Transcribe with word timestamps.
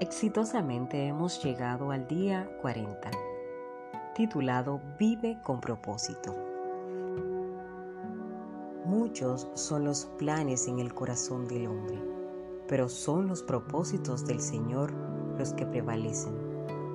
Exitosamente 0.00 1.08
hemos 1.08 1.42
llegado 1.42 1.90
al 1.90 2.06
día 2.06 2.48
40, 2.62 3.10
titulado 4.14 4.80
Vive 4.96 5.40
con 5.42 5.60
propósito. 5.60 6.36
Muchos 8.84 9.48
son 9.54 9.84
los 9.84 10.06
planes 10.16 10.68
en 10.68 10.78
el 10.78 10.94
corazón 10.94 11.48
del 11.48 11.66
hombre, 11.66 11.98
pero 12.68 12.88
son 12.88 13.26
los 13.26 13.42
propósitos 13.42 14.24
del 14.24 14.40
Señor 14.40 14.92
los 15.36 15.52
que 15.52 15.66
prevalecen. 15.66 16.32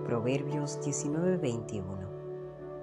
Proverbios 0.05 0.79
19:21. 0.79 2.07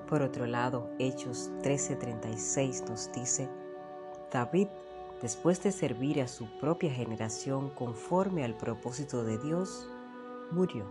Por 0.07 0.21
otro 0.21 0.45
lado, 0.45 0.91
Hechos 0.99 1.51
13:36 1.63 2.87
nos 2.91 3.11
dice, 3.13 3.49
David, 4.31 4.69
después 5.23 5.63
de 5.63 5.73
servir 5.73 6.21
a 6.21 6.29
su 6.29 6.47
propia 6.61 6.93
generación 6.93 7.71
conforme 7.71 8.45
al 8.45 8.59
propósito 8.59 9.25
de 9.25 9.39
Dios, 9.39 9.89
murió. 10.51 10.85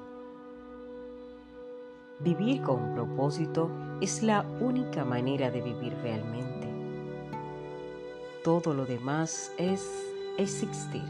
Vivir 2.20 2.62
con 2.64 2.94
propósito 2.94 3.70
es 4.02 4.24
la 4.24 4.42
única 4.60 5.06
manera 5.06 5.50
de 5.52 5.62
vivir 5.62 5.94
realmente. 6.02 6.68
Todo 8.44 8.74
lo 8.74 8.86
demás 8.86 9.52
es 9.58 9.90
existir. 10.38 11.04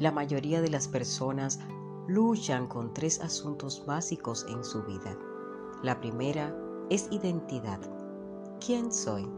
La 0.00 0.12
mayoría 0.12 0.60
de 0.60 0.70
las 0.70 0.88
personas 0.88 1.58
luchan 2.06 2.66
con 2.66 2.94
tres 2.94 3.20
asuntos 3.20 3.84
básicos 3.84 4.46
en 4.48 4.64
su 4.64 4.82
vida. 4.84 5.16
La 5.82 6.00
primera 6.00 6.54
es 6.88 7.08
identidad. 7.10 7.80
¿Quién 8.64 8.90
soy? 8.90 9.28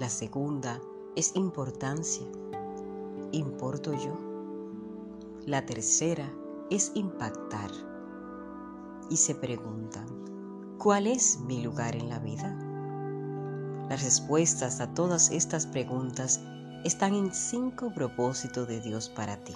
La 0.00 0.08
segunda 0.08 0.80
es 1.16 1.36
importancia. 1.36 2.26
¿Importo 3.32 3.92
yo? 3.92 4.27
La 5.48 5.64
tercera 5.64 6.30
es 6.68 6.92
impactar. 6.94 7.70
Y 9.08 9.16
se 9.16 9.34
preguntan, 9.34 10.76
¿cuál 10.76 11.06
es 11.06 11.40
mi 11.40 11.62
lugar 11.62 11.96
en 11.96 12.10
la 12.10 12.18
vida? 12.18 12.54
Las 13.88 14.02
respuestas 14.02 14.82
a 14.82 14.92
todas 14.92 15.30
estas 15.30 15.66
preguntas 15.66 16.42
están 16.84 17.14
en 17.14 17.32
cinco 17.32 17.90
propósitos 17.94 18.68
de 18.68 18.82
Dios 18.82 19.08
para 19.08 19.38
ti. 19.38 19.54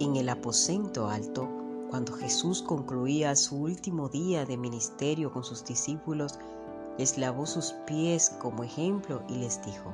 En 0.00 0.16
el 0.16 0.28
aposento 0.28 1.06
alto, 1.06 1.48
cuando 1.88 2.12
Jesús 2.12 2.62
concluía 2.62 3.36
su 3.36 3.54
último 3.58 4.08
día 4.08 4.44
de 4.44 4.56
ministerio 4.56 5.32
con 5.32 5.44
sus 5.44 5.64
discípulos, 5.64 6.40
les 6.98 7.16
lavó 7.16 7.46
sus 7.46 7.74
pies 7.86 8.30
como 8.40 8.64
ejemplo 8.64 9.22
y 9.28 9.36
les 9.36 9.64
dijo, 9.64 9.92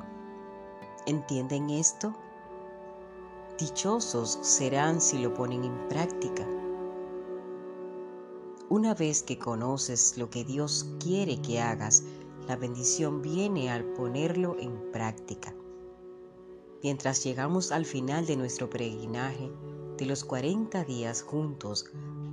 ¿entienden 1.04 1.68
esto? 1.68 2.14
Dichosos 3.58 4.38
serán 4.40 5.00
si 5.00 5.18
lo 5.18 5.34
ponen 5.34 5.64
en 5.64 5.88
práctica. 5.88 6.46
Una 8.68 8.94
vez 8.94 9.24
que 9.24 9.36
conoces 9.36 10.16
lo 10.16 10.30
que 10.30 10.44
Dios 10.44 10.86
quiere 11.00 11.42
que 11.42 11.60
hagas, 11.60 12.04
la 12.46 12.54
bendición 12.54 13.20
viene 13.20 13.68
al 13.68 13.84
ponerlo 13.84 14.56
en 14.60 14.92
práctica. 14.92 15.52
Mientras 16.84 17.24
llegamos 17.24 17.72
al 17.72 17.84
final 17.84 18.26
de 18.26 18.36
nuestro 18.36 18.70
peregrinaje 18.70 19.50
de 19.96 20.06
los 20.06 20.22
40 20.22 20.84
días 20.84 21.22
juntos, 21.22 21.86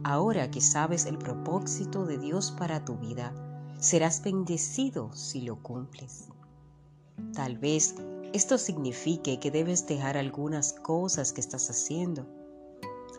ahora 0.04 0.52
que 0.52 0.62
sabes 0.62 1.08
el 1.08 1.18
propósito 1.18 2.06
de 2.06 2.20
Dios 2.20 2.52
para 2.52 2.86
tu 2.86 2.98
vida, 2.98 3.34
serás 3.80 4.24
bendecido 4.24 5.12
si 5.14 5.42
lo 5.42 5.56
cumples. 5.56 6.28
Tal 7.34 7.58
vez 7.58 7.96
esto 8.34 8.58
signifique 8.58 9.40
que 9.40 9.52
debes 9.52 9.88
dejar 9.88 10.18
algunas 10.18 10.74
cosas 10.74 11.34
que 11.34 11.42
estás 11.42 11.70
haciendo. 11.70 12.26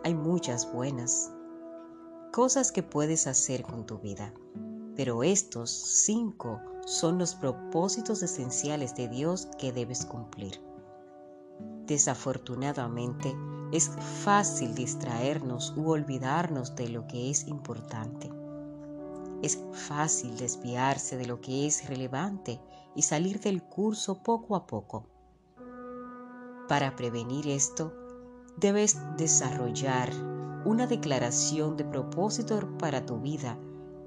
Hay 0.05 0.15
muchas 0.15 0.72
buenas 0.72 1.31
cosas 2.33 2.71
que 2.71 2.83
puedes 2.83 3.27
hacer 3.27 3.62
con 3.62 3.87
tu 3.87 3.99
vida, 3.99 4.34
pero 4.94 5.22
estos 5.22 5.71
cinco 5.71 6.61
son 6.84 7.19
los 7.19 7.34
propósitos 7.34 8.22
esenciales 8.22 8.94
de 8.94 9.09
Dios 9.09 9.49
que 9.59 9.72
debes 9.72 10.05
cumplir. 10.05 10.61
Desafortunadamente, 11.87 13.34
es 13.73 13.91
fácil 14.23 14.75
distraernos 14.75 15.75
u 15.77 15.91
olvidarnos 15.91 16.77
de 16.77 16.88
lo 16.88 17.06
que 17.06 17.31
es 17.31 17.47
importante. 17.49 18.31
Es 19.43 19.59
fácil 19.73 20.37
desviarse 20.37 21.17
de 21.17 21.27
lo 21.27 21.41
que 21.41 21.67
es 21.67 21.88
relevante 21.88 22.61
y 22.97 23.03
salir 23.03 23.39
del 23.41 23.62
curso 23.62 24.23
poco 24.23 24.57
a 24.57 24.67
poco. 24.67 25.07
Para 26.69 26.97
prevenir 26.97 27.47
esto, 27.47 27.93
debes 28.57 28.99
desarrollar 29.17 30.11
una 30.65 30.87
declaración 30.87 31.77
de 31.77 31.85
propósito 31.85 32.59
para 32.79 33.06
tu 33.06 33.21
vida 33.21 33.56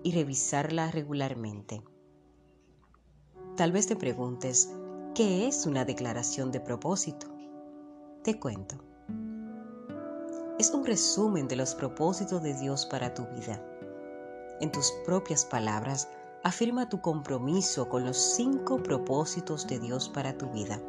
y 0.04 0.12
revisarla 0.12 0.92
regularmente. 0.92 1.82
Tal 3.56 3.72
vez 3.72 3.88
te 3.88 3.96
preguntes, 3.96 4.74
¿qué 5.16 5.48
es 5.48 5.66
una 5.66 5.86
declaración 5.86 6.52
de 6.52 6.60
propósito? 6.60 7.28
Te 8.24 8.40
cuento. 8.40 8.76
Es 10.58 10.72
un 10.72 10.86
resumen 10.86 11.48
de 11.48 11.56
los 11.56 11.76
propósitos 11.76 12.44
de 12.44 12.54
Dios 12.54 12.86
para 12.86 13.14
tu 13.14 13.26
vida. 13.28 13.64
En 14.60 14.72
tus 14.72 14.92
propias 15.06 15.46
palabras, 15.46 16.10
afirma 16.44 16.88
tu 16.88 17.02
compromiso 17.02 17.90
con 17.90 18.06
los 18.06 18.18
cinco 18.18 18.82
propósitos 18.82 19.68
de 19.68 19.80
Dios 19.80 20.10
para 20.10 20.38
tu 20.38 20.50
vida. 20.52 20.82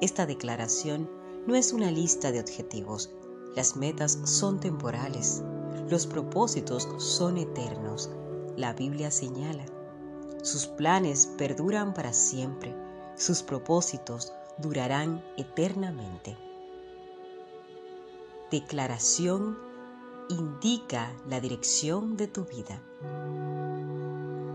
Esta 0.00 0.26
declaración 0.26 1.10
no 1.46 1.54
es 1.54 1.72
una 1.72 1.90
lista 1.90 2.32
de 2.32 2.40
objetivos. 2.40 3.10
Las 3.54 3.76
metas 3.76 4.18
son 4.24 4.60
temporales. 4.60 5.42
Los 5.88 6.06
propósitos 6.06 6.88
son 6.98 7.38
eternos. 7.38 8.10
La 8.56 8.72
Biblia 8.72 9.10
señala. 9.10 9.66
Sus 10.42 10.66
planes 10.66 11.26
perduran 11.38 11.94
para 11.94 12.12
siempre. 12.12 12.74
Sus 13.16 13.42
propósitos 13.42 14.32
durarán 14.58 15.24
eternamente. 15.36 16.36
Declaración 18.50 19.58
indica 20.28 21.12
la 21.28 21.40
dirección 21.40 22.16
de 22.16 22.28
tu 22.28 22.44
vida. 22.44 22.82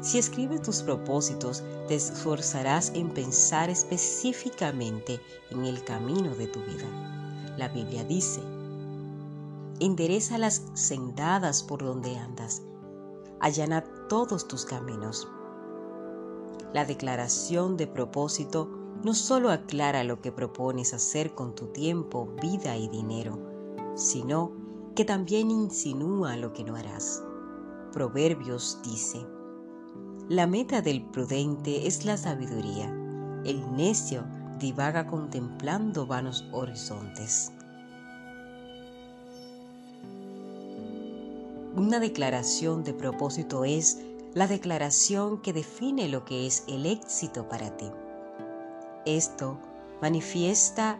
Si 0.03 0.17
escribes 0.17 0.61
tus 0.61 0.83
propósitos, 0.83 1.63
te 1.87 1.95
esforzarás 1.95 2.91
en 2.93 3.09
pensar 3.09 3.69
específicamente 3.69 5.21
en 5.49 5.63
el 5.63 5.81
camino 5.85 6.35
de 6.35 6.47
tu 6.47 6.59
vida. 6.59 7.53
La 7.57 7.69
Biblia 7.69 8.03
dice, 8.03 8.41
endereza 9.79 10.37
las 10.37 10.61
sendadas 10.73 11.63
por 11.63 11.81
donde 11.81 12.17
andas, 12.17 12.63
allana 13.39 13.85
todos 14.09 14.45
tus 14.45 14.65
caminos. 14.65 15.25
La 16.73 16.83
declaración 16.83 17.77
de 17.77 17.87
propósito 17.87 18.69
no 19.05 19.13
solo 19.13 19.51
aclara 19.51 20.03
lo 20.03 20.19
que 20.19 20.33
propones 20.33 20.93
hacer 20.93 21.33
con 21.33 21.55
tu 21.55 21.67
tiempo, 21.67 22.27
vida 22.41 22.75
y 22.75 22.89
dinero, 22.89 23.39
sino 23.95 24.51
que 24.95 25.05
también 25.05 25.49
insinúa 25.49 26.35
lo 26.35 26.51
que 26.51 26.65
no 26.65 26.75
harás. 26.75 27.23
Proverbios 27.93 28.79
dice, 28.83 29.25
la 30.29 30.47
meta 30.47 30.81
del 30.81 31.01
prudente 31.01 31.85
es 31.85 32.05
la 32.05 32.15
sabiduría. 32.15 32.87
El 33.43 33.75
necio 33.75 34.23
divaga 34.57 35.05
contemplando 35.05 36.07
vanos 36.07 36.45
horizontes. 36.53 37.51
Una 41.75 41.99
declaración 41.99 42.85
de 42.85 42.93
propósito 42.93 43.65
es 43.65 43.99
la 44.33 44.47
declaración 44.47 45.41
que 45.41 45.51
define 45.51 46.07
lo 46.07 46.23
que 46.23 46.47
es 46.47 46.63
el 46.67 46.85
éxito 46.85 47.49
para 47.49 47.75
ti. 47.75 47.91
Esto 49.05 49.59
manifiesta 50.01 50.99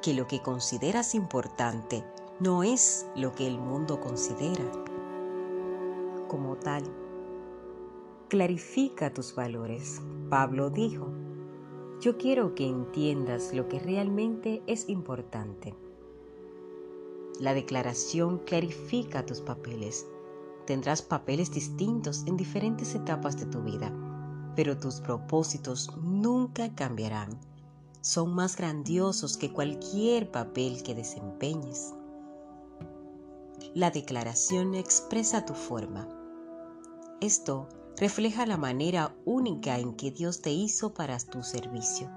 que 0.00 0.14
lo 0.14 0.26
que 0.26 0.40
consideras 0.40 1.14
importante 1.14 2.04
no 2.40 2.62
es 2.62 3.06
lo 3.16 3.34
que 3.34 3.46
el 3.46 3.58
mundo 3.58 4.00
considera 4.00 4.64
como 6.28 6.56
tal 6.56 7.01
Clarifica 8.32 9.12
tus 9.12 9.34
valores. 9.34 10.00
Pablo 10.30 10.70
dijo, 10.70 11.12
yo 12.00 12.16
quiero 12.16 12.54
que 12.54 12.66
entiendas 12.66 13.52
lo 13.52 13.68
que 13.68 13.78
realmente 13.78 14.62
es 14.66 14.88
importante. 14.88 15.74
La 17.38 17.52
declaración 17.52 18.38
clarifica 18.38 19.26
tus 19.26 19.42
papeles. 19.42 20.06
Tendrás 20.64 21.02
papeles 21.02 21.50
distintos 21.50 22.24
en 22.26 22.38
diferentes 22.38 22.94
etapas 22.94 23.36
de 23.36 23.44
tu 23.44 23.60
vida, 23.60 23.92
pero 24.56 24.78
tus 24.78 25.02
propósitos 25.02 25.94
nunca 25.98 26.74
cambiarán. 26.74 27.38
Son 28.00 28.34
más 28.34 28.56
grandiosos 28.56 29.36
que 29.36 29.52
cualquier 29.52 30.30
papel 30.30 30.82
que 30.82 30.94
desempeñes. 30.94 31.92
La 33.74 33.90
declaración 33.90 34.74
expresa 34.74 35.44
tu 35.44 35.52
forma. 35.52 36.08
Esto 37.20 37.68
refleja 37.96 38.46
la 38.46 38.56
manera 38.56 39.14
única 39.24 39.78
en 39.78 39.94
que 39.94 40.10
Dios 40.10 40.42
te 40.42 40.50
hizo 40.50 40.94
para 40.94 41.18
tu 41.18 41.42
servicio. 41.42 42.10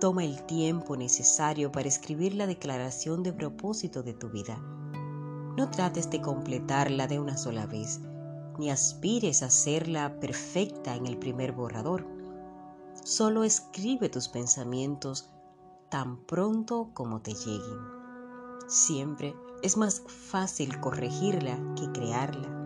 Toma 0.00 0.24
el 0.24 0.44
tiempo 0.46 0.96
necesario 0.96 1.70
para 1.70 1.88
escribir 1.88 2.34
la 2.34 2.46
declaración 2.46 3.22
de 3.22 3.32
propósito 3.32 4.02
de 4.02 4.14
tu 4.14 4.30
vida. 4.30 4.58
No 5.56 5.70
trates 5.70 6.10
de 6.10 6.22
completarla 6.22 7.06
de 7.06 7.20
una 7.20 7.36
sola 7.36 7.66
vez, 7.66 8.00
ni 8.58 8.70
aspires 8.70 9.42
a 9.42 9.46
hacerla 9.46 10.18
perfecta 10.20 10.96
en 10.96 11.06
el 11.06 11.18
primer 11.18 11.52
borrador. 11.52 12.06
Solo 13.04 13.44
escribe 13.44 14.08
tus 14.08 14.28
pensamientos 14.28 15.30
tan 15.90 16.24
pronto 16.24 16.90
como 16.94 17.20
te 17.20 17.34
lleguen. 17.34 17.78
Siempre 18.68 19.34
es 19.62 19.76
más 19.76 20.02
fácil 20.06 20.80
corregirla 20.80 21.58
que 21.76 21.90
crearla. 21.92 22.59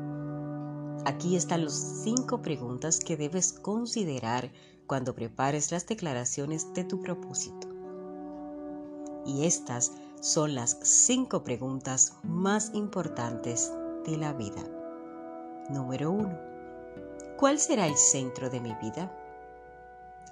Aquí 1.06 1.36
están 1.36 1.64
las 1.64 2.02
cinco 2.02 2.40
preguntas 2.40 2.98
que 2.98 3.18
debes 3.18 3.52
considerar 3.52 4.50
cuando 4.86 5.14
prepares 5.14 5.70
las 5.70 5.86
declaraciones 5.86 6.72
de 6.72 6.84
tu 6.84 7.02
propósito. 7.02 7.68
Y 9.26 9.44
estas 9.44 9.92
son 10.20 10.54
las 10.54 10.78
cinco 10.82 11.44
preguntas 11.44 12.14
más 12.22 12.70
importantes 12.72 13.70
de 14.06 14.16
la 14.16 14.32
vida. 14.32 14.62
Número 15.68 16.10
1. 16.10 16.38
¿Cuál 17.38 17.58
será 17.58 17.86
el 17.86 17.96
centro 17.96 18.48
de 18.48 18.60
mi 18.60 18.74
vida? 18.74 19.14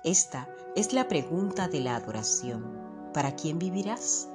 Esta 0.05 0.49
es 0.75 0.95
la 0.95 1.07
pregunta 1.07 1.69
de 1.69 1.81
la 1.81 1.97
adoración. 1.97 2.65
¿Para 3.13 3.37
quién 3.37 3.59
vivirás? 3.59 4.29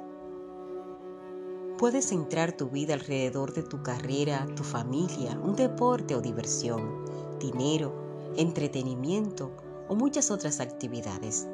Puedes 1.77 2.06
centrar 2.06 2.53
tu 2.53 2.69
vida 2.69 2.95
alrededor 2.95 3.53
de 3.53 3.62
tu 3.62 3.83
carrera, 3.83 4.47
tu 4.56 4.63
familia, 4.63 5.39
un 5.44 5.56
deporte 5.56 6.15
o 6.15 6.21
diversión, 6.21 7.06
dinero, 7.39 7.94
entretenimiento 8.35 9.51
o 9.88 9.95
muchas 9.95 10.31
otras 10.31 10.59
actividades. 10.59 11.47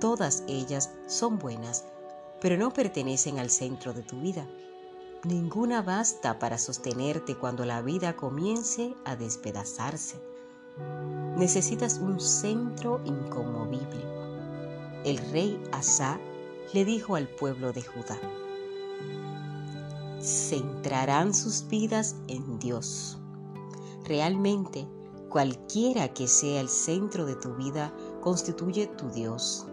Todas 0.00 0.42
ellas 0.48 0.90
son 1.06 1.38
buenas, 1.38 1.84
pero 2.40 2.56
no 2.56 2.72
pertenecen 2.72 3.38
al 3.38 3.48
centro 3.48 3.92
de 3.92 4.02
tu 4.02 4.20
vida. 4.20 4.44
Ninguna 5.22 5.82
basta 5.82 6.40
para 6.40 6.58
sostenerte 6.58 7.36
cuando 7.36 7.64
la 7.64 7.80
vida 7.80 8.16
comience 8.16 8.96
a 9.04 9.14
despedazarse. 9.14 10.20
Necesitas 11.36 11.98
un 11.98 12.18
centro 12.18 13.00
inconmovible. 13.04 14.04
El 15.04 15.18
rey 15.30 15.62
Asa 15.70 16.18
le 16.72 16.84
dijo 16.84 17.14
al 17.14 17.28
pueblo 17.28 17.72
de 17.72 17.82
Judá, 17.82 18.18
centrarán 20.24 21.34
sus 21.34 21.68
vidas 21.68 22.16
en 22.28 22.58
Dios. 22.58 23.18
Realmente 24.04 24.88
Cualquiera 25.34 26.14
que 26.14 26.28
sea 26.28 26.60
el 26.60 26.68
centro 26.68 27.26
de 27.26 27.34
tu 27.34 27.56
vida 27.56 27.92
constituye 28.20 28.86
tu 28.86 29.10
Dios. 29.10 29.66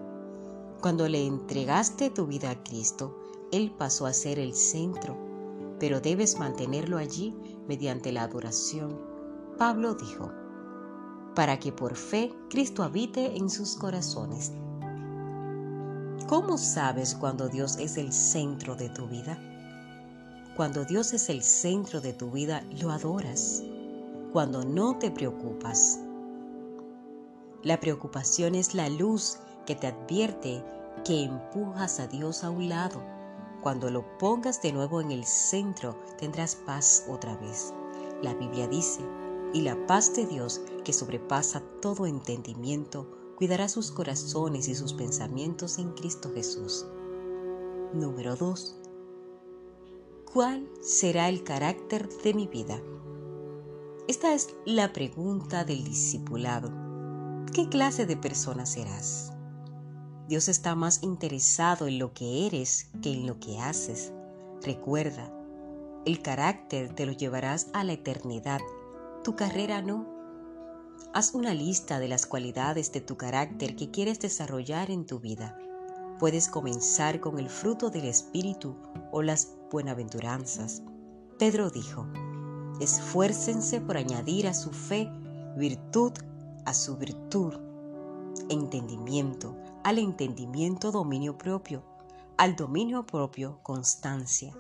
Cuando 0.81 1.07
le 1.07 1.24
entregaste 1.24 2.09
tu 2.09 2.25
vida 2.25 2.50
a 2.50 2.63
Cristo, 2.63 3.15
Él 3.51 3.71
pasó 3.77 4.07
a 4.07 4.13
ser 4.13 4.39
el 4.39 4.56
centro, 4.56 5.15
pero 5.80 6.01
debes 6.01 6.39
mantenerlo 6.39 6.98
allí 6.98 7.36
mediante 7.68 8.12
la 8.12 8.24
adoración. 8.24 9.00
Pablo 9.59 9.94
dijo, 9.94 10.31
para 11.36 11.59
que 11.59 11.71
por 11.71 11.95
fe 11.95 12.33
Cristo 12.50 12.81
habite 12.81 13.38
en 13.38 13.48
sus 13.48 13.75
corazones. 13.75 14.53
¿Cómo 16.27 16.57
sabes 16.57 17.13
cuando 17.13 17.50
Dios 17.50 17.77
es 17.77 17.98
el 17.98 18.12
centro 18.12 18.75
de 18.75 18.89
tu 18.89 19.06
vida? 19.06 19.50
Cuando 20.62 20.86
Dios 20.86 21.12
es 21.13 21.30
el 21.30 21.42
centro 21.42 22.02
de 22.02 22.13
tu 22.13 22.30
vida, 22.30 22.63
lo 22.80 22.92
adoras 22.92 23.63
cuando 24.31 24.63
no 24.63 24.96
te 25.00 25.10
preocupas. 25.10 26.00
La 27.63 27.80
preocupación 27.80 28.54
es 28.54 28.75
la 28.75 28.88
luz 28.88 29.40
que 29.66 29.74
te 29.74 29.88
advierte 29.88 30.63
que 31.04 31.24
empujas 31.24 32.00
a 32.00 32.06
Dios 32.06 32.44
a 32.44 32.52
un 32.52 32.69
lado. 32.69 33.02
Cuando 33.63 33.90
lo 33.90 34.06
pongas 34.19 34.62
de 34.62 34.72
nuevo 34.72 35.02
en 35.02 35.10
el 35.10 35.25
centro, 35.25 35.98
tendrás 36.19 36.56
paz 36.58 37.06
otra 37.10 37.36
vez. 37.38 37.74
La 38.22 38.36
Biblia 38.36 38.68
dice, 38.68 39.02
y 39.56 39.62
la 39.62 39.88
paz 39.88 40.13
de 40.13 40.28
Dios, 40.28 40.62
que 40.86 40.94
sobrepasa 40.94 41.63
todo 41.81 42.06
entendimiento, 42.06 43.10
cuidará 43.36 43.68
sus 43.68 43.90
corazones 43.90 44.68
y 44.68 44.75
sus 44.75 44.94
pensamientos 44.94 45.80
en 45.80 45.94
Cristo 45.94 46.30
Jesús. 46.36 46.86
Número 47.94 48.36
2. 48.36 48.81
¿Cuál 50.33 50.69
será 50.81 51.28
el 51.28 51.44
carácter 51.44 52.07
de 52.24 52.33
mi 52.33 52.48
vida? 52.48 52.81
Esta 54.07 54.33
es 54.33 54.56
la 54.66 54.94
pregunta 54.94 55.66
del 55.66 55.83
discipulado. 55.83 56.72
¿Qué 57.54 57.68
clase 57.68 58.06
de 58.06 58.16
persona 58.16 58.66
serás? 58.66 59.33
Dios 60.30 60.48
está 60.48 60.74
más 60.74 61.04
interesado 61.04 61.86
en 61.86 62.00
lo 62.00 62.13
que 62.13 62.48
eres 62.48 62.92
que 63.01 63.12
en 63.12 63.28
lo 63.28 63.42
que 63.42 63.60
haces. 63.60 64.13
Recuerda, 64.62 65.33
el 66.06 66.22
carácter 66.22 66.95
te 66.95 67.06
lo 67.06 67.12
llevarás 67.12 67.68
a 67.74 67.84
la 67.84 67.92
eternidad, 67.92 68.62
tu 69.25 69.36
carrera 69.36 69.81
no. 69.81 70.07
Haz 71.13 71.34
una 71.34 71.54
lista 71.54 72.00
de 72.00 72.07
las 72.07 72.25
cualidades 72.25 72.94
de 72.94 73.01
tu 73.01 73.18
carácter 73.18 73.75
que 73.75 73.92
quieres 73.92 74.22
desarrollar 74.22 74.92
en 74.92 75.06
tu 75.06 75.19
vida. 75.19 75.57
Puedes 76.19 76.48
comenzar 76.48 77.19
con 77.19 77.38
el 77.38 77.50
fruto 77.50 77.89
del 77.89 78.06
Espíritu 78.06 78.77
o 79.12 79.22
las 79.24 79.57
buenaventuranzas. 79.71 80.83
Pedro 81.39 81.69
dijo, 81.69 82.07
Esfuércense 82.79 83.81
por 83.81 83.97
añadir 83.97 84.47
a 84.47 84.53
su 84.53 84.71
fe 84.71 85.09
virtud 85.57 86.13
a 86.65 86.73
su 86.73 86.97
virtud, 86.97 87.53
entendimiento, 88.50 89.56
al 89.83 89.97
entendimiento 89.97 90.91
dominio 90.91 91.38
propio, 91.38 91.83
al 92.38 92.56
dominio 92.56 93.06
propio 93.06 93.59
constancia, 93.63 94.56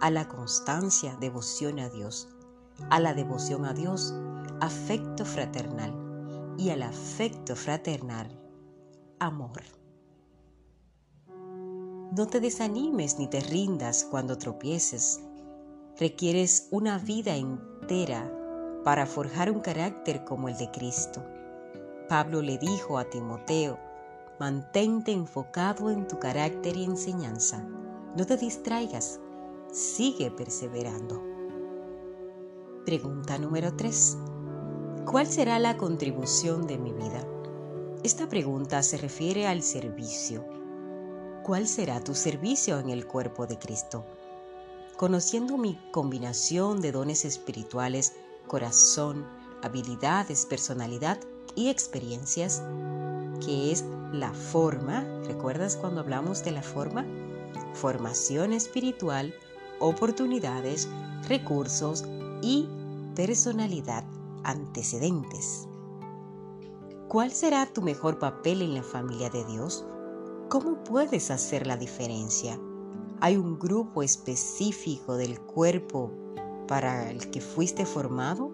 a 0.00 0.10
la 0.10 0.28
constancia 0.28 1.16
devoción 1.20 1.78
a 1.78 1.88
Dios, 1.88 2.28
a 2.90 3.00
la 3.00 3.14
devoción 3.14 3.64
a 3.64 3.74
Dios 3.74 4.14
afecto 4.60 5.24
fraternal 5.24 6.54
y 6.56 6.70
al 6.70 6.82
afecto 6.82 7.56
fraternal 7.56 8.38
amor. 9.18 9.62
No 12.14 12.26
te 12.26 12.40
desanimes 12.40 13.18
ni 13.18 13.26
te 13.26 13.40
rindas 13.40 14.04
cuando 14.04 14.36
tropieces 14.36 15.22
requieres 15.98 16.68
una 16.70 16.98
vida 16.98 17.36
entera 17.36 18.30
para 18.84 19.06
forjar 19.06 19.50
un 19.50 19.60
carácter 19.60 20.22
como 20.22 20.50
el 20.50 20.58
de 20.58 20.70
Cristo. 20.70 21.24
Pablo 22.10 22.42
le 22.42 22.58
dijo 22.58 22.98
a 22.98 23.08
Timoteo, 23.08 23.78
mantente 24.38 25.12
enfocado 25.12 25.88
en 25.88 26.06
tu 26.06 26.18
carácter 26.18 26.76
y 26.76 26.84
enseñanza. 26.84 27.66
No 28.14 28.26
te 28.26 28.36
distraigas, 28.36 29.18
sigue 29.72 30.30
perseverando. 30.30 31.22
Pregunta 32.84 33.38
número 33.38 33.74
3. 33.74 34.18
¿Cuál 35.10 35.26
será 35.26 35.58
la 35.58 35.78
contribución 35.78 36.66
de 36.66 36.76
mi 36.76 36.92
vida? 36.92 37.26
Esta 38.02 38.28
pregunta 38.28 38.82
se 38.82 38.98
refiere 38.98 39.46
al 39.46 39.62
servicio. 39.62 40.61
¿Cuál 41.42 41.66
será 41.66 42.00
tu 42.00 42.14
servicio 42.14 42.78
en 42.78 42.90
el 42.90 43.06
cuerpo 43.06 43.46
de 43.46 43.58
Cristo? 43.58 44.04
conociendo 45.02 45.58
mi 45.58 45.76
combinación 45.90 46.80
de 46.80 46.92
dones 46.92 47.24
espirituales, 47.24 48.12
corazón, 48.46 49.26
habilidades, 49.60 50.46
personalidad 50.46 51.18
y 51.56 51.70
experiencias, 51.70 52.62
que 53.44 53.72
es 53.72 53.84
la 54.12 54.32
forma, 54.32 55.04
¿recuerdas 55.24 55.76
cuando 55.76 56.02
hablamos 56.02 56.44
de 56.44 56.52
la 56.52 56.62
forma? 56.62 57.04
Formación 57.74 58.52
espiritual, 58.52 59.34
oportunidades, 59.80 60.88
recursos 61.28 62.04
y 62.42 62.68
personalidad 63.16 64.04
antecedentes. 64.44 65.66
¿Cuál 67.08 67.32
será 67.32 67.66
tu 67.66 67.82
mejor 67.82 68.20
papel 68.20 68.62
en 68.62 68.74
la 68.74 68.84
familia 68.84 69.30
de 69.30 69.44
Dios? 69.46 69.84
¿Cómo 70.52 70.84
puedes 70.84 71.30
hacer 71.30 71.66
la 71.66 71.78
diferencia? 71.78 72.60
hay 73.22 73.38
un 73.38 73.58
grupo 73.58 74.02
específico 74.02 75.16
del 75.16 75.40
cuerpo 75.40 76.12
para 76.68 77.10
el 77.10 77.30
que 77.30 77.40
fuiste 77.40 77.86
formado? 77.86 78.52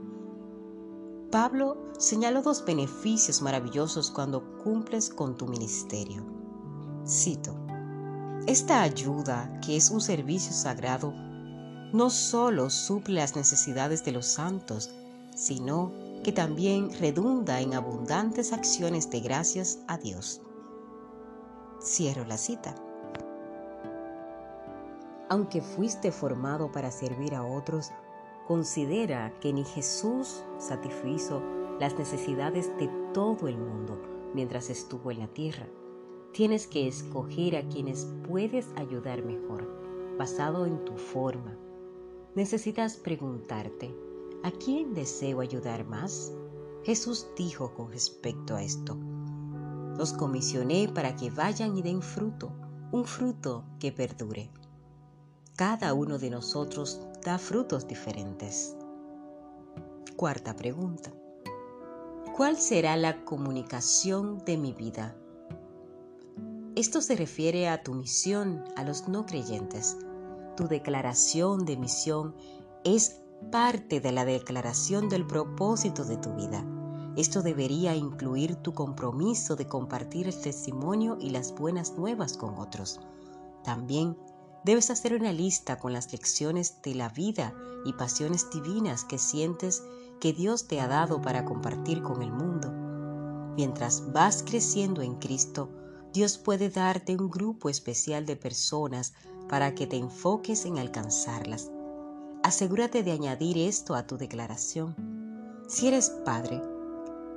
Pablo 1.32 1.76
señaló 1.98 2.42
dos 2.42 2.64
beneficios 2.64 3.42
maravillosos 3.42 4.12
cuando 4.12 4.44
cumples 4.58 5.10
con 5.10 5.36
tu 5.36 5.48
ministerio. 5.48 6.24
Cito, 7.04 7.56
esta 8.46 8.82
ayuda, 8.82 9.58
que 9.60 9.74
es 9.74 9.90
un 9.90 10.00
servicio 10.00 10.52
sagrado, 10.52 11.12
no 11.92 12.10
solo 12.10 12.70
suple 12.70 13.16
las 13.16 13.34
necesidades 13.34 14.04
de 14.04 14.12
los 14.12 14.26
santos, 14.26 14.88
sino 15.34 15.90
que 16.22 16.30
también 16.30 16.90
redunda 17.00 17.60
en 17.60 17.74
abundantes 17.74 18.52
acciones 18.52 19.10
de 19.10 19.18
gracias 19.18 19.80
a 19.88 19.98
Dios. 19.98 20.42
Cierro 21.80 22.24
la 22.24 22.36
cita. 22.36 22.74
Aunque 25.28 25.60
fuiste 25.60 26.10
formado 26.10 26.72
para 26.72 26.90
servir 26.90 27.34
a 27.34 27.44
otros, 27.44 27.90
considera 28.46 29.32
que 29.40 29.52
ni 29.52 29.64
Jesús 29.64 30.42
satisfizo 30.58 31.42
las 31.78 31.96
necesidades 31.98 32.76
de 32.78 32.88
todo 33.12 33.46
el 33.46 33.58
mundo 33.58 34.00
mientras 34.34 34.70
estuvo 34.70 35.10
en 35.10 35.20
la 35.20 35.28
tierra. 35.28 35.66
tienes 36.32 36.66
que 36.66 36.86
escoger 36.86 37.56
a 37.56 37.66
quienes 37.68 38.06
puedes 38.28 38.68
ayudar 38.76 39.24
mejor, 39.24 39.66
basado 40.18 40.66
en 40.66 40.84
tu 40.84 40.96
forma. 40.96 41.56
Necesitas 42.34 42.96
preguntarte, 42.96 43.94
¿a 44.44 44.50
quién 44.52 44.94
deseo 44.94 45.40
ayudar 45.40 45.84
más? 45.86 46.32
Jesús 46.84 47.26
dijo 47.36 47.74
con 47.74 47.90
respecto 47.90 48.54
a 48.54 48.62
esto, 48.62 48.96
los 49.98 50.12
comisioné 50.12 50.88
para 50.88 51.16
que 51.16 51.28
vayan 51.28 51.76
y 51.76 51.82
den 51.82 52.00
fruto, 52.00 52.52
un 52.92 53.04
fruto 53.04 53.64
que 53.80 53.90
perdure. 53.90 54.48
Cada 55.56 55.92
uno 55.92 56.18
de 56.18 56.30
nosotros 56.30 57.00
da 57.24 57.36
frutos 57.36 57.88
diferentes. 57.88 58.76
Cuarta 60.16 60.54
pregunta. 60.54 61.12
¿Cuál 62.36 62.56
será 62.56 62.96
la 62.96 63.24
comunicación 63.24 64.38
de 64.46 64.56
mi 64.56 64.72
vida? 64.72 65.16
Esto 66.76 67.00
se 67.00 67.16
refiere 67.16 67.68
a 67.68 67.82
tu 67.82 67.92
misión 67.92 68.62
a 68.76 68.84
los 68.84 69.08
no 69.08 69.26
creyentes. 69.26 69.98
Tu 70.56 70.68
declaración 70.68 71.64
de 71.64 71.76
misión 71.76 72.36
es 72.84 73.20
parte 73.50 74.00
de 74.00 74.12
la 74.12 74.24
declaración 74.24 75.08
del 75.08 75.26
propósito 75.26 76.04
de 76.04 76.18
tu 76.18 76.32
vida. 76.34 76.64
Esto 77.18 77.42
debería 77.42 77.96
incluir 77.96 78.54
tu 78.54 78.74
compromiso 78.74 79.56
de 79.56 79.66
compartir 79.66 80.28
el 80.28 80.40
testimonio 80.40 81.18
y 81.20 81.30
las 81.30 81.52
buenas 81.52 81.98
nuevas 81.98 82.36
con 82.36 82.56
otros. 82.60 83.00
También 83.64 84.16
debes 84.64 84.88
hacer 84.90 85.14
una 85.14 85.32
lista 85.32 85.80
con 85.80 85.92
las 85.92 86.12
lecciones 86.12 86.80
de 86.80 86.94
la 86.94 87.08
vida 87.08 87.52
y 87.84 87.92
pasiones 87.94 88.48
divinas 88.50 89.02
que 89.04 89.18
sientes 89.18 89.82
que 90.20 90.32
Dios 90.32 90.68
te 90.68 90.80
ha 90.80 90.86
dado 90.86 91.20
para 91.20 91.44
compartir 91.44 92.04
con 92.04 92.22
el 92.22 92.30
mundo. 92.30 92.70
Mientras 93.56 94.12
vas 94.12 94.44
creciendo 94.44 95.02
en 95.02 95.16
Cristo, 95.16 95.70
Dios 96.12 96.38
puede 96.38 96.70
darte 96.70 97.16
un 97.16 97.28
grupo 97.28 97.68
especial 97.68 98.26
de 98.26 98.36
personas 98.36 99.12
para 99.48 99.74
que 99.74 99.88
te 99.88 99.96
enfoques 99.96 100.66
en 100.66 100.78
alcanzarlas. 100.78 101.72
Asegúrate 102.44 103.02
de 103.02 103.10
añadir 103.10 103.58
esto 103.58 103.96
a 103.96 104.06
tu 104.06 104.16
declaración. 104.16 104.94
Si 105.66 105.88
eres 105.88 106.10
padre, 106.24 106.62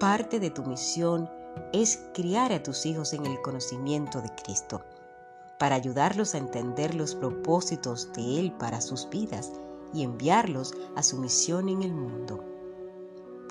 parte 0.02 0.40
de 0.40 0.50
tu 0.50 0.64
misión 0.64 1.30
es 1.74 2.00
criar 2.16 2.52
a 2.54 2.64
tus 2.64 2.88
hijos 2.88 3.14
en 3.14 3.24
el 3.28 3.40
conocimiento 3.44 4.20
de 4.20 4.30
Cristo, 4.44 4.82
para 5.60 5.76
ayudarlos 5.76 6.34
a 6.34 6.40
entender 6.40 6.96
los 6.96 7.14
propósitos 7.14 8.12
de 8.14 8.40
Él 8.40 8.52
para 8.54 8.82
sus 8.82 9.08
vidas 9.12 9.52
y 9.94 10.02
enviarlos 10.02 10.74
a 10.96 11.04
su 11.04 11.20
misión 11.20 11.70
en 11.70 11.84
el 11.84 11.94
mundo. 11.94 12.44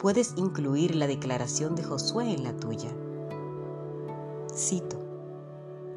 Puedes 0.03 0.35
incluir 0.37 0.97
la 0.97 1.07
declaración 1.07 1.77
de 1.77 1.85
Josué 1.85 2.33
en 2.35 2.43
la 2.43 2.57
tuya. 2.57 2.91
Cito, 4.53 4.99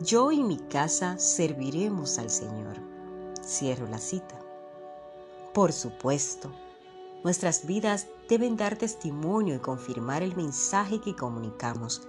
yo 0.02 0.32
y 0.32 0.44
mi 0.44 0.60
casa 0.60 1.18
serviremos 1.18 2.20
al 2.20 2.30
Señor. 2.30 2.78
Cierro 3.44 3.88
la 3.88 3.98
cita. 3.98 4.40
Por 5.52 5.74
supuesto, 5.74 6.52
nuestras 7.24 7.66
vidas 7.66 8.08
deben 8.28 8.58
dar 8.58 8.78
testimonio 8.78 9.56
y 9.56 9.60
confirmar 9.60 10.24
el 10.24 10.36
mensaje 10.36 11.00
que 11.00 11.16
comunicamos. 11.16 12.02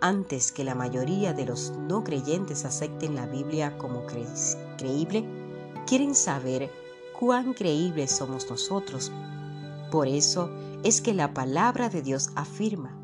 Antes 0.00 0.50
que 0.50 0.64
la 0.64 0.74
mayoría 0.74 1.32
de 1.32 1.46
los 1.46 1.72
no 1.78 2.02
creyentes 2.02 2.64
acepten 2.64 3.14
la 3.14 3.26
Biblia 3.26 3.78
como 3.78 4.04
creíble, 4.06 5.24
quieren 5.86 6.14
saber 6.14 6.70
cuán 7.18 7.52
creíbles 7.52 8.10
somos 8.10 8.50
nosotros. 8.50 9.12
Por 9.90 10.08
eso 10.08 10.50
es 10.82 11.00
que 11.00 11.14
la 11.14 11.34
palabra 11.34 11.88
de 11.88 12.02
Dios 12.02 12.30
afirma, 12.34 12.98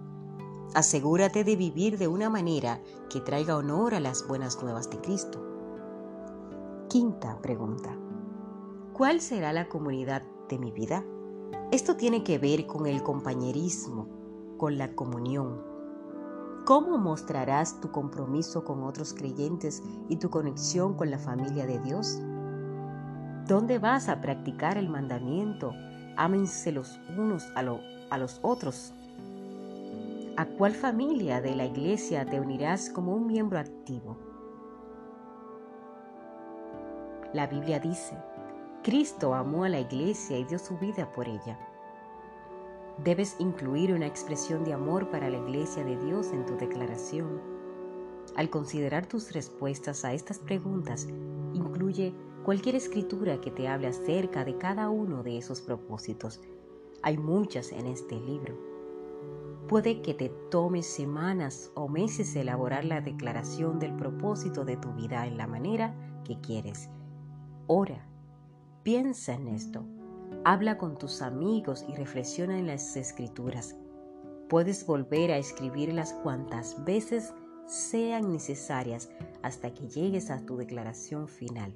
asegúrate 0.75 1.45
de 1.45 1.57
vivir 1.57 1.99
de 1.99 2.09
una 2.09 2.31
manera 2.31 2.81
que 3.11 3.21
traiga 3.21 3.57
honor 3.57 3.95
a 3.95 4.01
las 4.01 4.27
buenas 4.27 4.61
nuevas 4.63 4.91
de 4.91 4.99
Cristo. 5.01 5.45
Quinta 6.89 7.39
pregunta. 7.41 7.95
¿Cuál 8.95 9.21
será 9.21 9.53
la 9.53 9.69
comunidad 9.69 10.23
de 10.49 10.59
mi 10.59 10.73
vida? 10.73 11.05
Esto 11.71 11.97
tiene 11.97 12.25
que 12.25 12.38
ver 12.38 12.67
con 12.67 12.87
el 12.87 13.02
compañerismo, 13.02 14.09
con 14.57 14.78
la 14.78 14.95
comunión. 14.95 15.62
¿Cómo 16.64 16.99
mostrarás 16.99 17.81
tu 17.81 17.90
compromiso 17.90 18.64
con 18.64 18.83
otros 18.83 19.14
creyentes 19.14 19.83
y 20.09 20.17
tu 20.17 20.31
conexión 20.31 20.95
con 20.95 21.11
la 21.11 21.19
familia 21.19 21.67
de 21.67 21.78
Dios? 21.78 22.19
¿Dónde 23.47 23.78
vas 23.78 24.09
a 24.09 24.21
practicar 24.21 24.76
el 24.76 24.90
mandamiento? 24.90 25.73
Ámense 26.17 26.73
los 26.73 27.00
unos 27.17 27.45
a, 27.57 27.64
a 28.11 28.19
los 28.19 28.40
otros. 28.43 28.93
¿A 30.37 30.45
cuál 30.45 30.75
familia 30.75 31.40
de 31.40 31.57
la 31.57 31.64
iglesia 31.64 32.26
te 32.26 32.38
unirás 32.38 32.90
como 32.90 33.14
un 33.14 33.26
miembro 33.26 33.59
activo? 33.59 34.17
La 37.33 37.47
Biblia 37.47 37.81
dice, 37.81 38.17
Cristo 38.88 39.35
amó 39.35 39.64
a 39.64 39.68
la 39.68 39.80
iglesia 39.80 40.38
y 40.38 40.45
dio 40.45 40.59
su 40.59 40.78
vida 40.78 41.12
por 41.12 41.28
ella. 41.28 41.59
Debes 43.04 43.37
incluir 43.38 43.92
una 43.92 44.07
expresión 44.07 44.64
de 44.64 44.73
amor 44.73 45.11
para 45.11 45.28
la 45.28 45.37
iglesia 45.37 45.85
de 45.85 45.99
Dios 45.99 46.33
en 46.33 46.47
tu 46.47 46.57
declaración. 46.57 47.38
Al 48.35 48.49
considerar 48.49 49.04
tus 49.04 49.35
respuestas 49.35 50.07
a 50.07 50.14
estas 50.14 50.38
preguntas, 50.38 51.07
incluye 51.52 52.14
cualquier 52.47 52.76
escritura 52.76 53.42
que 53.42 53.50
te 53.50 53.68
hable 53.68 53.88
acerca 53.88 54.47
de 54.47 54.57
cada 54.57 54.88
uno 54.88 55.23
de 55.23 55.37
esos 55.37 55.61
propósitos. 55.61 56.40
Hay 57.02 57.18
muchas 57.18 57.73
en 57.73 57.85
este 57.88 58.18
libro. 58.18 58.59
Puede 59.68 60.00
que 60.00 60.14
te 60.14 60.30
tome 60.50 60.83
semanas 60.83 61.71
o 61.75 61.90
meses 61.90 62.35
elaborar 62.37 62.87
la 62.87 63.02
declaración 63.02 63.80
del 63.80 63.95
propósito 63.97 64.64
de 64.64 64.78
tu 64.78 64.95
vida 64.95 65.26
en 65.26 65.37
la 65.37 65.47
manera 65.47 65.95
que 66.25 66.40
quieres. 66.40 66.88
Piensa 68.88 69.35
en 69.35 69.49
esto. 69.49 69.85
Habla 70.47 70.78
con 70.78 70.97
tus 70.97 71.21
amigos 71.21 71.85
y 71.90 71.95
reflexiona 71.95 72.59
en 72.59 72.66
las 72.66 72.97
escrituras. 72.97 73.76
Puedes 74.49 74.87
volver 74.87 75.30
a 75.30 75.37
escribirlas 75.37 76.14
cuantas 76.23 76.83
veces 76.87 77.35
sean 77.66 78.33
necesarias 78.33 79.11
hasta 79.42 79.75
que 79.75 79.88
llegues 79.88 80.30
a 80.30 80.40
tu 80.47 80.57
declaración 80.57 81.28
final. 81.28 81.75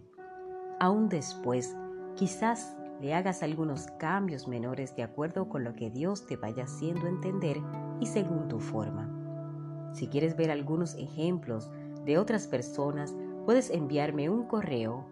Aún 0.80 1.10
después, 1.10 1.76
quizás 2.14 2.78
le 3.02 3.12
hagas 3.12 3.42
algunos 3.42 3.88
cambios 3.98 4.48
menores 4.48 4.96
de 4.96 5.02
acuerdo 5.02 5.50
con 5.50 5.64
lo 5.64 5.74
que 5.74 5.90
Dios 5.90 6.26
te 6.26 6.38
vaya 6.38 6.64
haciendo 6.64 7.08
entender 7.08 7.58
y 8.00 8.06
según 8.06 8.48
tu 8.48 8.58
forma. 8.58 9.90
Si 9.92 10.06
quieres 10.06 10.34
ver 10.34 10.50
algunos 10.50 10.94
ejemplos 10.94 11.70
de 12.06 12.16
otras 12.16 12.46
personas, 12.46 13.14
puedes 13.44 13.68
enviarme 13.68 14.30
un 14.30 14.44
correo 14.44 15.04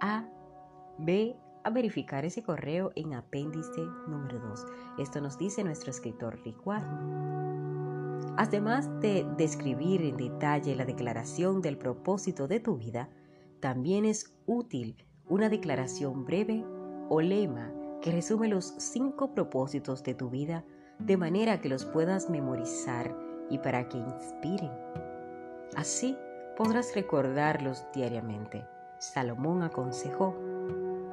a 0.00 0.24
Ve 1.02 1.34
a 1.64 1.70
verificar 1.70 2.24
ese 2.24 2.42
correo 2.42 2.92
en 2.94 3.14
apéndice 3.14 3.80
número 4.06 4.38
2. 4.38 4.66
Esto 4.98 5.20
nos 5.20 5.38
dice 5.38 5.64
nuestro 5.64 5.90
escritor 5.90 6.38
Rick 6.44 6.58
Además 8.36 8.88
de 9.00 9.26
describir 9.36 10.02
en 10.02 10.16
detalle 10.16 10.76
la 10.76 10.84
declaración 10.84 11.62
del 11.62 11.78
propósito 11.78 12.48
de 12.48 12.60
tu 12.60 12.76
vida, 12.76 13.08
también 13.60 14.04
es 14.04 14.34
útil 14.46 14.96
una 15.28 15.48
declaración 15.48 16.24
breve 16.24 16.64
o 17.08 17.20
lema 17.20 17.72
que 18.02 18.12
resume 18.12 18.48
los 18.48 18.74
cinco 18.78 19.32
propósitos 19.32 20.02
de 20.02 20.14
tu 20.14 20.28
vida 20.28 20.64
de 20.98 21.16
manera 21.16 21.60
que 21.60 21.68
los 21.68 21.86
puedas 21.86 22.28
memorizar 22.28 23.16
y 23.48 23.58
para 23.58 23.88
que 23.88 23.98
inspiren. 23.98 24.70
Así 25.76 26.16
podrás 26.56 26.94
recordarlos 26.94 27.86
diariamente. 27.94 28.66
Salomón 28.98 29.62
aconsejó, 29.62 30.36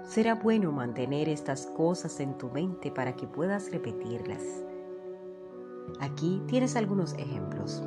Será 0.08 0.36
bueno 0.36 0.72
mantener 0.72 1.28
estas 1.28 1.66
cosas 1.66 2.22
en 2.22 2.38
tu 2.38 2.50
mente 2.50 2.92
para 2.92 3.14
que 3.18 3.28
puedas 3.28 3.70
repetirlas. 3.74 4.42
Aquí 6.00 6.42
tienes 6.48 6.78
algunos 6.78 7.14
ejemplos. 7.16 7.84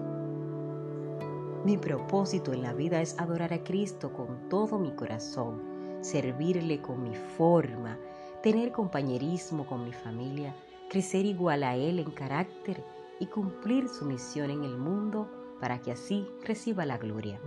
Mi 1.64 1.78
propósito 1.78 2.52
en 2.52 2.60
la 2.60 2.74
vida 2.74 3.00
es 3.00 3.18
adorar 3.18 3.54
a 3.54 3.64
Cristo 3.64 4.12
con 4.12 4.50
todo 4.50 4.78
mi 4.78 4.92
corazón, 4.92 5.62
servirle 6.02 6.82
con 6.82 7.02
mi 7.02 7.14
forma, 7.38 7.98
tener 8.42 8.70
compañerismo 8.70 9.66
con 9.66 9.82
mi 9.82 9.92
familia, 9.94 10.54
crecer 10.90 11.24
igual 11.24 11.62
a 11.62 11.74
Él 11.74 11.98
en 11.98 12.10
carácter 12.10 12.84
y 13.18 13.28
cumplir 13.28 13.88
su 13.88 14.04
misión 14.04 14.50
en 14.50 14.64
el 14.64 14.76
mundo 14.76 15.26
para 15.58 15.80
que 15.80 15.92
así 15.92 16.28
reciba 16.44 16.84
la 16.84 16.98
gloria. 16.98 17.40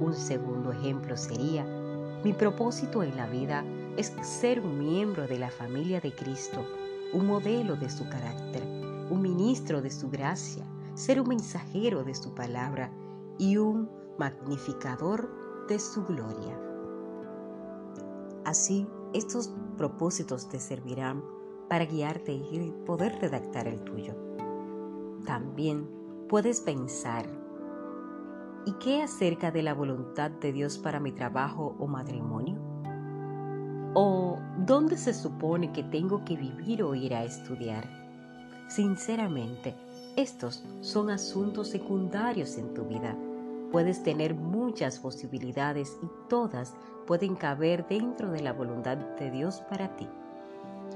Un 0.00 0.14
segundo 0.14 0.72
ejemplo 0.72 1.18
sería 1.18 1.66
mi 2.24 2.32
propósito 2.32 3.02
en 3.02 3.16
la 3.16 3.26
vida 3.26 3.62
es 3.98 4.12
ser 4.22 4.60
un 4.60 4.78
miembro 4.78 5.26
de 5.26 5.38
la 5.38 5.50
familia 5.50 6.00
de 6.00 6.14
Cristo, 6.14 6.66
un 7.12 7.26
modelo 7.26 7.76
de 7.76 7.90
su 7.90 8.08
carácter, 8.08 8.62
un 9.10 9.20
ministro 9.20 9.82
de 9.82 9.90
su 9.90 10.10
gracia, 10.10 10.64
ser 10.94 11.20
un 11.20 11.28
mensajero 11.28 12.02
de 12.02 12.14
su 12.14 12.34
palabra 12.34 12.90
y 13.38 13.58
un 13.58 13.90
magnificador 14.18 15.66
de 15.68 15.78
su 15.78 16.02
gloria. 16.04 16.58
Así, 18.46 18.86
estos 19.12 19.52
propósitos 19.76 20.48
te 20.48 20.58
servirán 20.58 21.22
para 21.68 21.84
guiarte 21.84 22.32
y 22.32 22.72
poder 22.86 23.18
redactar 23.20 23.68
el 23.68 23.82
tuyo. 23.84 24.14
También 25.26 25.88
puedes 26.28 26.62
pensar 26.62 27.26
¿Y 28.66 28.72
qué 28.74 29.02
acerca 29.02 29.50
de 29.50 29.62
la 29.62 29.74
voluntad 29.74 30.30
de 30.30 30.50
Dios 30.50 30.78
para 30.78 30.98
mi 30.98 31.12
trabajo 31.12 31.76
o 31.78 31.86
matrimonio? 31.86 32.58
¿O 33.92 34.38
dónde 34.58 34.96
se 34.96 35.12
supone 35.12 35.70
que 35.70 35.82
tengo 35.82 36.24
que 36.24 36.36
vivir 36.36 36.82
o 36.82 36.94
ir 36.94 37.14
a 37.14 37.24
estudiar? 37.24 37.86
Sinceramente, 38.68 39.74
estos 40.16 40.64
son 40.80 41.10
asuntos 41.10 41.68
secundarios 41.68 42.56
en 42.56 42.72
tu 42.72 42.84
vida. 42.84 43.14
Puedes 43.70 44.02
tener 44.02 44.34
muchas 44.34 44.98
posibilidades 44.98 45.98
y 46.02 46.06
todas 46.30 46.74
pueden 47.06 47.34
caber 47.34 47.86
dentro 47.86 48.30
de 48.30 48.40
la 48.40 48.54
voluntad 48.54 48.96
de 48.96 49.30
Dios 49.30 49.62
para 49.68 49.94
ti. 49.96 50.08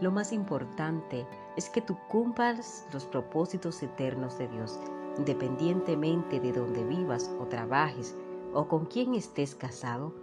Lo 0.01 0.11
más 0.11 0.33
importante 0.33 1.27
es 1.59 1.69
que 1.69 1.83
tú 1.83 1.99
cumplas 2.09 2.87
los 2.95 3.05
propósitos 3.05 3.83
eternos 3.83 4.39
de 4.39 4.49
Dios 4.49 4.79
independientemente 5.19 6.41
de 6.41 6.53
donde 6.53 6.85
vivas 6.85 7.31
o 7.41 7.47
trabajes 7.47 8.15
o 8.55 8.69
con 8.69 8.87
quién 8.87 9.15
estés 9.15 9.55
casado, 9.55 10.15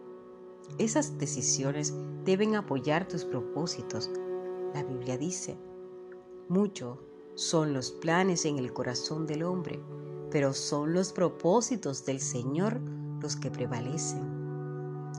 esas 0.78 1.18
decisiones 1.18 1.94
deben 2.24 2.56
apoyar 2.56 3.08
tus 3.08 3.24
propósitos. 3.24 4.10
La 4.74 4.84
Biblia 4.84 5.18
dice, 5.18 5.58
mucho 6.50 7.00
son 7.36 7.74
los 7.74 7.92
planes 7.92 8.46
en 8.46 8.58
el 8.58 8.72
corazón 8.74 9.28
del 9.28 9.44
hombre, 9.44 9.80
pero 10.32 10.54
son 10.54 10.94
los 10.94 11.12
propósitos 11.12 12.06
del 12.06 12.20
Señor 12.20 12.80
los 13.22 13.36
que 13.36 13.52
prevalecen. 13.52 14.36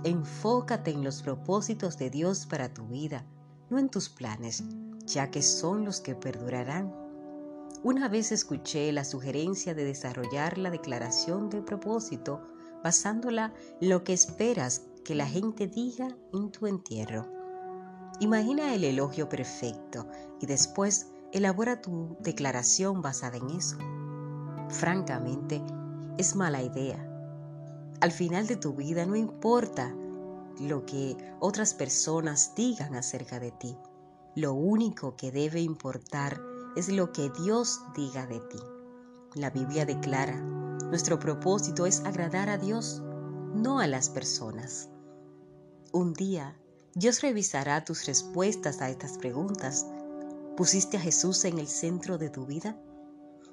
Enfócate 0.04 0.90
en 0.90 1.04
los 1.04 1.23
propósitos 1.23 1.99
de 1.99 2.11
Dios 2.11 2.47
para 2.47 2.73
tu 2.73 2.87
vida, 2.87 3.25
no 3.71 3.78
en 3.78 3.88
tus 3.88 4.09
planes, 4.09 4.64
ya 5.04 5.30
que 5.30 5.42
son 5.42 5.85
los 5.85 6.00
que 6.00 6.14
perdurarán. 6.14 7.05
Una 7.83 8.09
vez 8.09 8.33
escuché 8.33 8.90
la 8.92 9.04
sugerencia 9.04 9.75
de 9.75 9.85
desarrollar 9.85 10.59
la 10.59 10.71
declaración 10.71 11.50
de 11.50 11.62
propósito 11.62 12.42
basándola 12.83 13.52
en 13.80 13.88
lo 13.90 14.02
que 14.02 14.12
esperas 14.12 14.83
que 15.04 15.14
la 15.14 15.26
gente 15.26 15.66
diga 15.66 16.09
en 16.33 16.50
tu 16.50 16.66
entierro. 16.66 17.26
Imagina 18.21 18.75
el 18.75 18.85
elogio 18.85 19.28
perfecto 19.28 20.06
y 20.40 20.47
después 20.47 21.09
elabora 21.33 21.83
tu 21.83 22.16
declaración 22.21 23.02
basada 23.02 23.37
en 23.37 23.50
eso. 23.50 23.76
Francamente, 24.68 25.62
es 26.16 26.35
mala 26.35 26.62
idea. 26.62 26.99
Al 28.00 28.11
final 28.11 28.47
de 28.47 28.56
tu 28.56 28.75
vida 28.75 29.04
no 29.04 29.16
importa 29.16 29.95
lo 30.61 30.87
que 30.87 31.16
otras 31.40 31.75
personas 31.75 32.54
digan 32.54 32.95
acerca 32.95 33.38
de 33.38 33.50
ti. 33.52 33.76
Lo 34.35 34.54
único 34.54 35.16
que 35.16 35.30
debe 35.30 35.61
importar 35.61 36.40
es 36.76 36.88
lo 36.88 37.11
que 37.12 37.30
Dios 37.30 37.80
diga 37.95 38.26
de 38.26 38.38
ti. 38.40 38.59
La 39.35 39.50
Biblia 39.50 39.87
declara, 39.87 40.38
nuestro 40.90 41.18
propósito 41.18 41.87
es 41.87 42.04
agradar 42.04 42.50
a 42.50 42.59
Dios, 42.59 43.02
no 43.54 43.80
a 43.80 43.87
las 43.87 44.11
personas. 44.11 44.90
Un 45.92 46.12
día, 46.12 46.54
Dios 46.95 47.23
revisará 47.23 47.85
tus 47.85 48.06
respuestas 48.06 48.83
a 48.83 48.90
estas 48.90 49.16
preguntas. 49.16 49.87
¿Pusiste 50.56 50.99
a 50.99 51.00
Jesús 51.00 51.45
en 51.47 51.59
el 51.59 51.66
centro 51.66 52.18
de 52.18 52.28
tu 52.28 52.45
vida? 52.45 52.78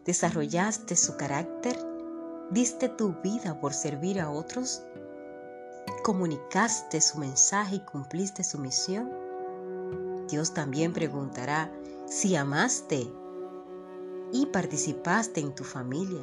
¿Desarrollaste 0.06 0.98
su 0.98 1.16
carácter? 1.16 1.78
¿Diste 2.52 2.90
tu 2.90 3.14
vida 3.22 3.60
por 3.62 3.74
servir 3.74 4.20
a 4.20 4.30
otros? 4.30 4.84
¿Comunicaste 6.04 7.00
su 7.00 7.20
mensaje 7.20 7.78
y 7.78 7.80
cumpliste 7.80 8.44
su 8.44 8.60
misión? 8.60 9.10
Dios 10.30 10.54
también 10.54 10.92
preguntará 10.92 11.72
si 12.14 12.36
amaste 12.36 13.12
y 14.32 14.46
participaste 14.46 15.42
en 15.42 15.56
tu 15.56 15.64
familia. 15.64 16.22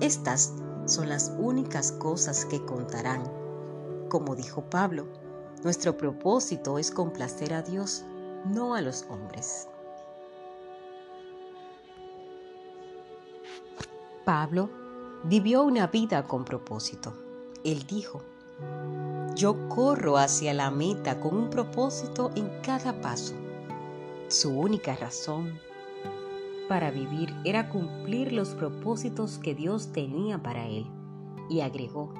Estas 0.00 0.52
son 0.86 1.08
las 1.08 1.32
únicas 1.38 1.92
cosas 1.92 2.44
que 2.44 2.64
contarán. 2.64 3.22
Como 4.08 4.34
dijo 4.34 4.68
Pablo, 4.68 5.06
nuestro 5.62 5.96
propósito 5.96 6.76
es 6.76 6.90
complacer 6.90 7.54
a 7.54 7.62
Dios, 7.62 8.04
no 8.46 8.74
a 8.74 8.80
los 8.80 9.04
hombres. 9.08 9.68
Pablo 14.24 14.68
vivió 15.22 15.62
una 15.62 15.86
vida 15.86 16.24
con 16.24 16.44
propósito. 16.44 17.14
Él 17.62 17.86
dijo, 17.86 18.22
yo 19.36 19.68
corro 19.68 20.18
hacia 20.18 20.52
la 20.52 20.72
meta 20.72 21.20
con 21.20 21.36
un 21.36 21.48
propósito 21.48 22.32
en 22.34 22.48
cada 22.60 23.00
paso. 23.00 23.45
Su 24.28 24.50
única 24.50 24.96
razón 24.96 25.60
para 26.68 26.90
vivir 26.90 27.32
era 27.44 27.68
cumplir 27.68 28.32
los 28.32 28.50
propósitos 28.50 29.38
que 29.38 29.54
Dios 29.54 29.92
tenía 29.92 30.42
para 30.42 30.66
él. 30.66 30.84
Y 31.48 31.60
agregó, 31.60 32.12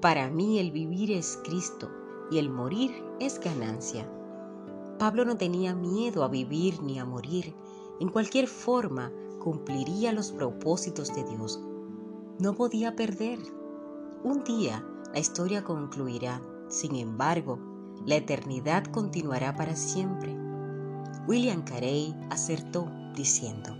para 0.00 0.30
mí 0.30 0.58
el 0.58 0.70
vivir 0.70 1.12
es 1.12 1.38
Cristo 1.44 1.90
y 2.30 2.38
el 2.38 2.48
morir 2.48 2.92
es 3.20 3.38
ganancia. 3.38 4.08
Pablo 4.98 5.26
no 5.26 5.36
tenía 5.36 5.74
miedo 5.74 6.24
a 6.24 6.28
vivir 6.28 6.82
ni 6.82 6.98
a 6.98 7.04
morir. 7.04 7.54
En 8.00 8.08
cualquier 8.08 8.46
forma 8.46 9.12
cumpliría 9.38 10.12
los 10.12 10.32
propósitos 10.32 11.14
de 11.14 11.24
Dios. 11.24 11.60
No 12.38 12.54
podía 12.54 12.96
perder. 12.96 13.38
Un 14.22 14.44
día 14.44 14.82
la 15.12 15.18
historia 15.18 15.62
concluirá. 15.62 16.40
Sin 16.68 16.96
embargo, 16.96 17.58
la 18.06 18.16
eternidad 18.16 18.84
continuará 18.86 19.54
para 19.54 19.76
siempre. 19.76 20.43
William 21.26 21.62
Carey 21.62 22.14
acertó 22.28 22.86
diciendo, 23.14 23.74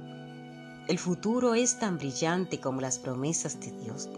el 0.89 0.99
futuro 0.99 1.53
es 1.55 1.79
tan 1.79 1.99
brillante 1.99 2.59
como 2.59 2.81
las 2.81 2.99
promesas 2.99 3.61
de 3.61 3.71
Dios. 3.71 4.09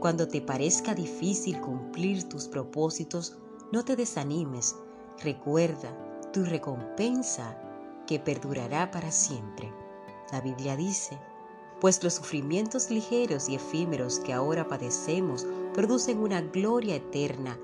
Cuando 0.00 0.26
te 0.26 0.40
parezca 0.40 0.96
difícil 0.96 1.60
cumplir 1.60 2.28
tus 2.28 2.48
propósitos, 2.48 3.38
no 3.70 3.84
te 3.84 3.94
desanimes. 3.94 4.74
Recuerda 5.22 5.96
tu 6.32 6.44
recompensa 6.44 7.56
que 8.06 8.18
perdurará 8.18 8.90
para 8.90 9.12
siempre. 9.12 9.72
La 10.32 10.40
Biblia 10.40 10.76
dice, 10.76 11.16
pues 11.80 12.02
los 12.02 12.14
sufrimientos 12.14 12.90
ligeros 12.90 13.48
y 13.48 13.54
efímeros 13.54 14.18
que 14.18 14.32
ahora 14.32 14.66
padecemos 14.66 15.46
producen 15.72 16.18
una 16.18 16.40
gloria 16.40 16.96
eterna 16.96 17.56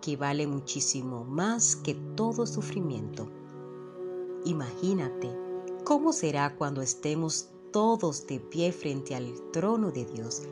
que 0.00 0.16
vale 0.16 0.46
muchísimo 0.46 1.24
más 1.24 1.76
que 1.76 1.94
todo 2.16 2.46
sufrimiento. 2.46 3.30
Imagínate 4.44 5.34
cómo 5.84 6.12
será 6.12 6.56
cuando 6.56 6.82
estemos 6.82 7.50
todos 7.72 8.26
de 8.26 8.40
pie 8.40 8.72
frente 8.72 9.14
al 9.14 9.34
trono 9.52 9.90
de 9.90 10.04
Dios, 10.04 10.42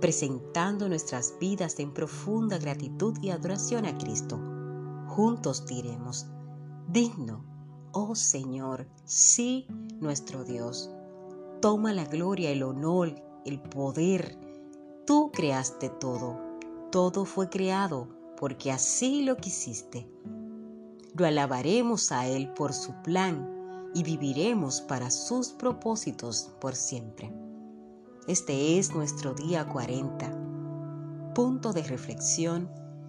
presentando 0.00 0.88
nuestras 0.88 1.34
vidas 1.38 1.78
en 1.78 1.94
profunda 1.94 2.58
gratitud 2.58 3.16
y 3.22 3.30
adoración 3.30 3.86
a 3.86 3.96
Cristo. 3.98 4.38
Juntos 5.06 5.64
diremos, 5.64 6.26
digno, 6.88 7.44
oh 7.92 8.14
Señor, 8.14 8.86
sí, 9.04 9.66
nuestro 10.00 10.44
Dios. 10.44 10.90
Toma 11.60 11.92
la 11.92 12.04
gloria, 12.04 12.50
el 12.50 12.62
honor, 12.62 13.14
el 13.44 13.60
poder. 13.60 14.38
Tú 15.06 15.30
creaste 15.32 15.88
todo. 15.88 16.38
Todo 16.90 17.24
fue 17.24 17.48
creado 17.48 18.08
porque 18.36 18.70
así 18.70 19.22
lo 19.22 19.36
quisiste. 19.36 20.06
Lo 21.18 21.24
alabaremos 21.24 22.12
a 22.12 22.26
Él 22.26 22.48
por 22.48 22.74
su 22.74 22.92
plan 23.02 23.90
y 23.94 24.02
viviremos 24.02 24.82
para 24.82 25.10
sus 25.10 25.48
propósitos 25.48 26.50
por 26.60 26.74
siempre. 26.74 27.32
Este 28.28 28.78
es 28.78 28.94
nuestro 28.94 29.32
día 29.32 29.66
40. 29.66 31.32
Punto 31.34 31.72
de 31.72 31.84
reflexión. 31.84 32.68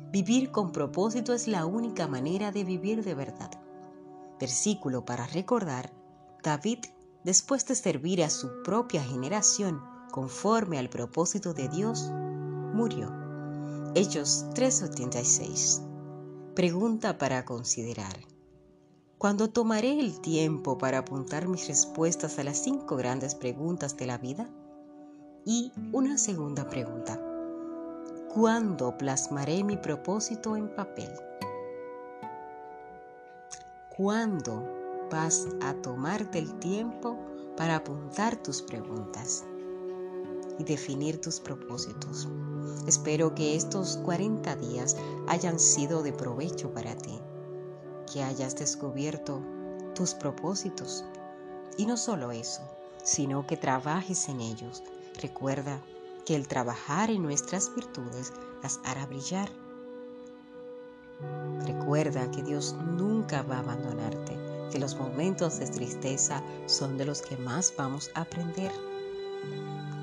Vivir 0.10 0.52
con 0.52 0.72
propósito 0.72 1.34
es 1.34 1.50
la 1.50 1.66
única 1.66 2.08
manera 2.08 2.54
de 2.54 2.64
vivir 2.64 3.04
de 3.04 3.14
verdad. 3.14 3.52
Versículo 4.40 5.04
para 5.04 5.28
recordar. 5.28 5.92
David, 6.42 6.80
después 7.26 7.66
de 7.66 7.76
servir 7.76 8.24
a 8.24 8.30
su 8.30 8.64
propia 8.64 9.04
generación 9.04 9.82
conforme 10.12 10.80
al 10.80 10.90
propósito 10.90 11.54
de 11.54 11.68
Dios, 11.68 12.10
murió. 12.74 13.12
Hechos 13.96 14.46
3:86. 14.54 15.97
Pregunta 16.58 17.20
para 17.20 17.46
considerar. 17.46 18.16
Cuando 19.20 19.48
tomaré 19.48 20.00
el 20.00 20.20
tiempo 20.22 20.80
para 20.80 20.98
apuntar 20.98 21.48
mis 21.48 21.68
respuestas 21.68 22.40
a 22.40 22.44
las 22.44 22.58
cinco 22.58 22.96
grandes 22.96 23.36
preguntas 23.36 23.96
de 23.96 24.08
la 24.08 24.18
vida? 24.18 24.50
Y 25.46 25.72
una 25.94 26.18
segunda 26.18 26.68
pregunta. 26.68 27.22
¿Cuándo 28.34 28.98
plasmaré 28.98 29.64
mi 29.64 29.78
propósito 29.78 30.56
en 30.56 30.74
papel? 30.74 31.12
¿Cuándo 33.96 35.08
vas 35.12 35.46
a 35.62 35.76
tomarte 35.76 36.40
el 36.40 36.58
tiempo 36.58 37.20
para 37.56 37.76
apuntar 37.76 38.36
tus 38.36 38.64
preguntas 38.64 39.46
y 40.60 40.64
definir 40.64 41.20
tus 41.22 41.40
propósitos? 41.40 42.28
Espero 42.88 43.36
que 43.36 43.56
estos 43.56 43.98
40 43.98 44.56
días 44.56 44.96
hayan 45.28 45.60
sido 45.60 46.04
de 46.04 46.14
provecho 46.14 46.72
para 46.74 46.96
ti 46.96 47.20
que 48.12 48.24
hayas 48.24 48.56
descubierto 48.56 49.42
tus 49.94 50.14
propósitos. 50.14 51.04
Y 51.78 51.86
no 51.86 51.98
solo 51.98 52.32
eso, 52.32 52.62
sino 53.04 53.46
que 53.46 53.58
trabajes 53.58 54.30
en 54.30 54.40
ellos. 54.40 54.82
Recuerda, 55.22 55.82
que 56.28 56.36
el 56.36 56.46
trabajar 56.46 57.10
en 57.10 57.24
nuestras 57.24 57.74
virtudes 57.74 58.34
las 58.62 58.82
hará 58.84 59.06
brillar. 59.06 59.50
Recuerda 61.66 62.30
que 62.32 62.44
Dios 62.44 62.76
nunca 62.98 63.44
va 63.44 63.56
a 63.56 63.60
abandonarte, 63.60 64.38
que 64.70 64.78
los 64.78 64.98
momentos 64.98 65.58
de 65.60 65.68
tristeza 65.68 66.44
son 66.66 66.98
de 66.98 67.06
los 67.06 67.22
que 67.22 67.38
más 67.38 67.74
vamos 67.78 68.12
a 68.14 68.24
aprender. 68.24 68.74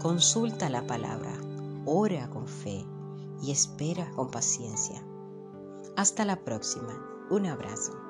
Consulta 0.04 0.68
la 0.68 0.86
palabra, 0.86 1.32
ora 1.86 2.28
con 2.28 2.46
fe 2.46 2.84
y 3.40 3.50
espera 3.50 4.10
con 4.10 4.30
paciencia. 4.30 5.02
Hasta 5.96 6.26
la 6.26 6.44
próxima. 6.44 7.26
Un 7.30 7.46
abrazo. 7.46 8.03